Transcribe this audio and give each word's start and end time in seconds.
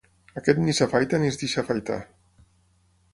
Aquest 0.39 0.61
ni 0.61 0.73
s'afaita 0.77 1.19
ni 1.23 1.29
es 1.33 1.37
deixa 1.43 1.61
afaitar. 1.65 1.99